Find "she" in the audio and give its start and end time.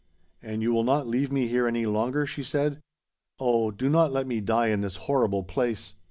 2.25-2.41